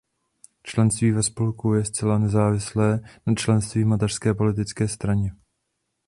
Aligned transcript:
Členství 0.63 1.11
ve 1.11 1.23
spolku 1.23 1.73
je 1.73 1.85
zcela 1.85 2.17
nezávislé 2.17 2.99
na 3.25 3.33
členství 3.35 3.83
v 3.83 3.87
mateřské 3.87 4.33
politické 4.33 4.87
straně. 4.87 5.31